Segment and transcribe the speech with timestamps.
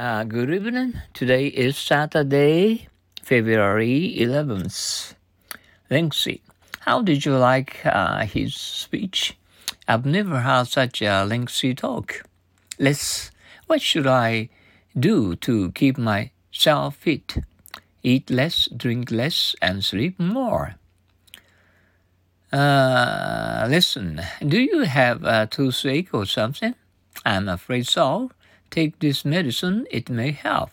[0.00, 0.94] Uh, good evening.
[1.12, 2.88] Today is Saturday,
[3.22, 5.12] February 11th.
[5.90, 6.40] Lengthy.
[6.78, 9.36] How did you like uh, his speech?
[9.86, 12.22] I've never had such a lengthy talk.
[12.78, 13.30] Let's.
[13.66, 14.48] What should I
[14.98, 17.36] do to keep myself fit?
[18.02, 20.76] Eat less, drink less, and sleep more.
[22.50, 26.74] Uh, listen, do you have a toothache or something?
[27.26, 28.30] I'm afraid so.
[28.70, 30.70] Take this medicine, it may help.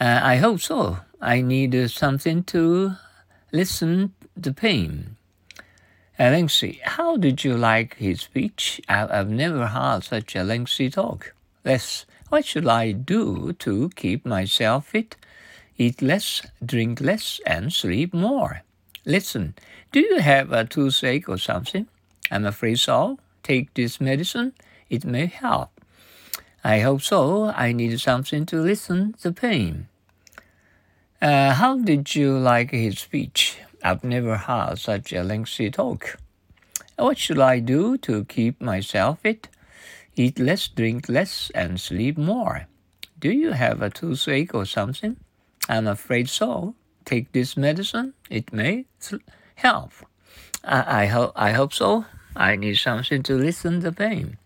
[0.00, 0.98] Uh, I hope so.
[1.20, 2.96] I need uh, something to
[3.52, 5.16] listen the pain.
[6.18, 6.80] Uh, lengthy.
[6.84, 8.80] How did you like his speech?
[8.88, 11.32] I, I've never heard such a lengthy talk.
[11.64, 12.06] Let's.
[12.28, 15.16] What should I do to keep myself fit?
[15.76, 18.62] Eat less, drink less, and sleep more.
[19.04, 19.54] Listen,
[19.92, 21.86] do you have a toothache or something?
[22.30, 23.18] I'm afraid so.
[23.42, 24.54] Take this medicine.
[24.88, 25.73] It may help.
[26.64, 27.52] I hope so.
[27.54, 29.88] I need something to listen the pain.
[31.20, 33.58] Uh, how did you like his speech?
[33.82, 36.16] I've never had such a lengthy talk.
[36.96, 39.48] What should I do to keep myself fit?
[40.16, 42.66] Eat less, drink less, and sleep more.
[43.18, 45.16] Do you have a toothache or something?
[45.68, 46.74] I'm afraid so.
[47.04, 48.14] Take this medicine.
[48.30, 48.86] It may
[49.56, 49.92] help.
[50.64, 52.06] I, I hope I hope so.
[52.34, 54.38] I need something to listen the pain.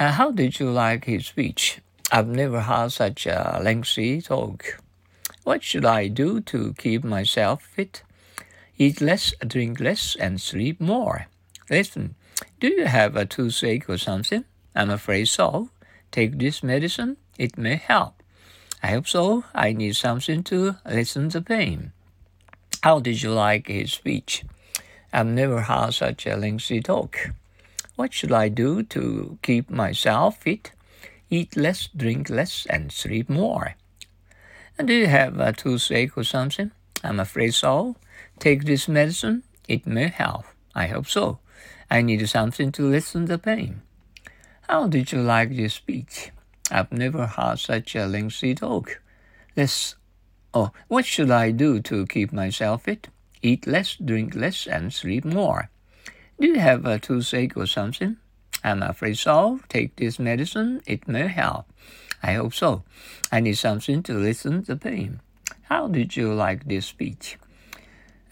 [0.00, 1.82] Uh, how did you like his speech?
[2.10, 4.80] I've never had such a lengthy talk.
[5.44, 8.02] What should I do to keep myself fit?
[8.78, 11.26] Eat less, drink less, and sleep more.
[11.68, 12.14] Listen,
[12.60, 14.46] do you have a toothache or something?
[14.74, 15.68] I'm afraid so.
[16.10, 17.18] Take this medicine.
[17.36, 18.22] It may help.
[18.82, 19.44] I hope so.
[19.54, 21.92] I need something to lessen the pain.
[22.82, 24.44] How did you like his speech?
[25.12, 27.18] I've never had such a lengthy talk.
[28.00, 30.72] What should I do to keep myself fit?
[31.28, 33.74] Eat less, drink less, and sleep more.
[34.78, 36.70] And do you have a toothache or something?
[37.04, 37.96] I'm afraid so.
[38.38, 39.42] Take this medicine.
[39.68, 40.46] It may help.
[40.74, 41.40] I hope so.
[41.90, 43.82] I need something to lessen the pain.
[44.62, 46.30] How did you like this speech?
[46.70, 48.98] I've never had such a lengthy talk.
[49.58, 49.96] Let's.
[50.54, 53.08] Oh, what should I do to keep myself fit?
[53.42, 55.68] Eat less, drink less, and sleep more.
[56.40, 58.16] Do you have a toothache or something?
[58.64, 59.60] I'm afraid so.
[59.68, 60.80] Take this medicine.
[60.86, 61.66] It may help.
[62.22, 62.82] I hope so.
[63.30, 65.20] I need something to lessen the pain.
[65.64, 67.38] How did you like this speech?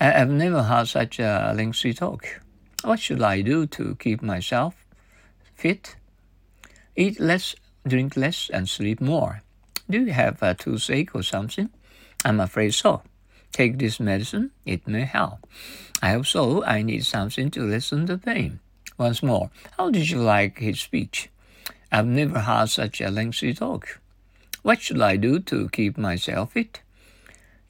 [0.01, 2.41] I've never had such a lengthy talk.
[2.83, 4.87] What should I do to keep myself
[5.55, 5.97] fit?
[6.97, 9.43] Eat less, drink less, and sleep more.
[9.91, 11.69] Do you have a toothache or something?
[12.25, 13.03] I'm afraid so.
[13.53, 15.47] Take this medicine, it may help.
[16.01, 16.65] I hope so.
[16.65, 18.61] I need something to lessen the pain.
[18.97, 21.29] Once more, how did you like his speech?
[21.91, 24.01] I've never had such a lengthy talk.
[24.63, 26.83] What should I do to keep myself fit?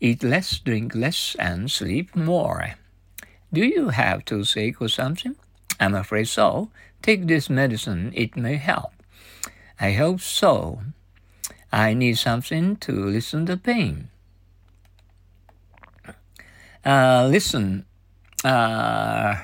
[0.00, 2.74] Eat less, drink less, and sleep more.
[3.52, 5.36] Do you have toothache or something?
[5.80, 6.70] I'm afraid so.
[7.02, 8.92] Take this medicine, it may help.
[9.80, 10.80] I hope so.
[11.72, 14.08] I need something to listen the pain.
[16.84, 17.84] Uh, listen,
[18.44, 19.36] uh,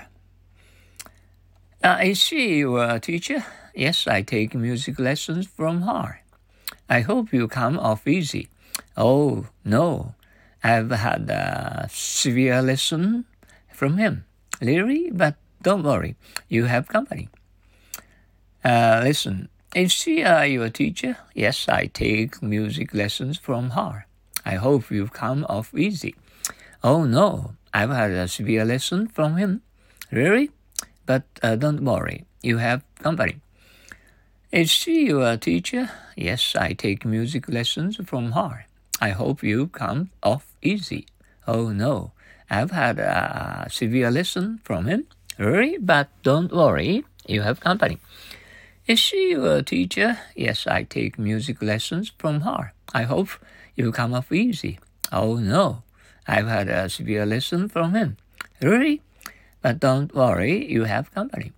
[1.83, 3.45] uh, is she your teacher?
[3.75, 6.21] Yes, I take music lessons from her.
[6.89, 8.49] I hope you come off easy.
[8.97, 10.15] Oh, no,
[10.63, 13.25] I've had a severe lesson
[13.73, 14.25] from him.
[14.61, 15.11] Really?
[15.11, 16.15] But don't worry,
[16.49, 17.29] you have company.
[18.65, 21.19] Uh, listen, is she uh, your teacher?
[21.35, 24.07] Yes, I take music lessons from her.
[24.47, 26.15] I hope you've come off easy.
[26.85, 29.63] Oh no, I've had a severe lesson from him.
[30.11, 30.51] Really?
[31.07, 33.41] But uh, don't worry, you have company.
[34.53, 35.89] Is she your teacher?
[36.15, 38.67] Yes, I take music lessons from her.
[39.01, 41.07] I hope you come off easy.
[41.49, 42.13] Oh no,
[42.51, 45.07] I've had a severe lesson from him.
[45.39, 45.79] Really?
[45.79, 47.97] But don't worry, you have company.
[48.87, 50.19] Is she your teacher?
[50.37, 52.75] Yes, I take music lessons from her.
[52.93, 53.31] I hope
[53.75, 54.79] you come off easy.
[55.11, 55.84] Oh no,
[56.27, 58.17] I've had a severe lesson from him.
[58.61, 59.03] Really?
[59.63, 61.53] But don't worry, you have company.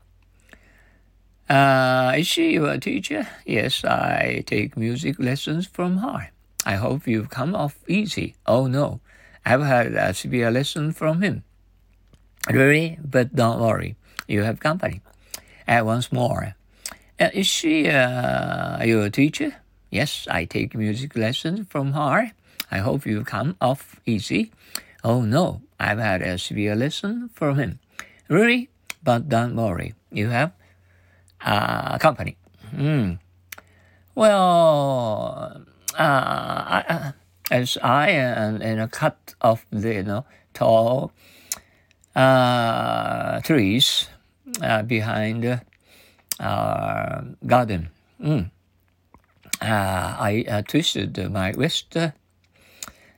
[1.48, 3.28] Uh, is she your teacher?
[3.44, 6.30] Yes, I take music lessons from her.
[6.64, 8.34] I hope you've come off easy.
[8.46, 9.00] Oh no,
[9.44, 11.44] I've had a severe lesson from him.
[12.50, 12.98] Really?
[13.02, 13.94] But don't worry,
[14.26, 15.02] you have company.
[15.66, 16.54] And once more,
[17.20, 19.54] uh, is she uh, your teacher?
[19.90, 22.32] Yes, I take music lessons from her.
[22.70, 24.52] I hope you come off easy.
[25.04, 27.78] Oh no, I've had a severe lesson from him.
[28.28, 28.70] Really?
[29.02, 30.52] But don't worry, you have
[31.44, 32.36] uh, company.
[32.74, 33.12] Hmm.
[34.14, 35.62] Well,
[35.94, 37.12] uh, I, uh,
[37.50, 40.24] as I and in a cut of the you know
[40.54, 41.12] tall
[42.16, 44.08] uh, trees
[44.86, 45.60] behind
[46.40, 47.90] our garden.
[48.20, 48.50] Mm.
[49.60, 51.96] I twisted my wrist.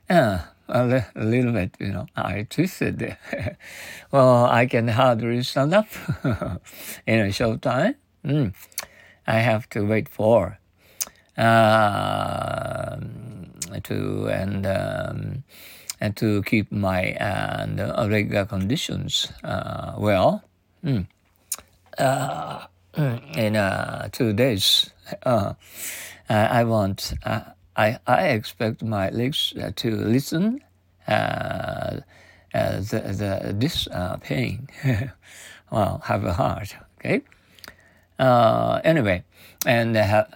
[0.09, 3.15] Uh, a, li- a little bit, you know, I twisted.
[4.11, 5.87] well, I can hardly stand up
[7.07, 7.95] in a short time.
[8.25, 8.53] Mm.
[9.27, 10.57] I have to wait for
[11.37, 12.97] uh,
[13.83, 15.43] to and um,
[16.01, 20.43] and to keep my uh, regular conditions uh, well.
[20.83, 21.07] Mm.
[23.35, 24.89] In uh, two days,
[25.23, 25.53] uh,
[26.29, 27.13] I want.
[27.79, 30.59] I, I expect my legs uh, to listen
[31.07, 32.01] uh,
[32.53, 34.67] uh, the, the, this uh, pain.
[35.71, 37.21] well, have a heart, okay?
[38.19, 39.23] Uh, anyway,
[39.65, 40.27] and have,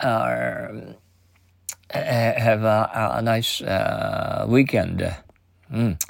[1.90, 5.14] have a, a nice uh, weekend.
[5.70, 6.02] Mm.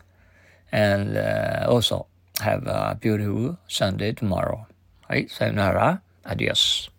[0.71, 1.18] And
[1.68, 2.06] also
[2.41, 4.68] have a beautiful Sunday tomorrow.
[5.09, 5.31] Right?
[5.31, 6.03] Sayonara.
[6.25, 6.93] Adios.